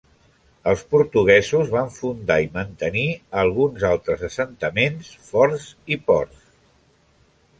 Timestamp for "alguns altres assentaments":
3.43-5.13